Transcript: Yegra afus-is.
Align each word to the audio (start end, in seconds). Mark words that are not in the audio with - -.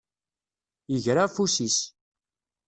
Yegra 0.93 1.21
afus-is. 1.27 1.77